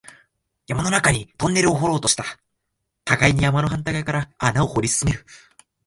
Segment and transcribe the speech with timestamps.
[0.65, 2.23] 山の中にトンネルを掘ろうとした、
[3.05, 5.23] 互いに山の反対側から穴を掘り進める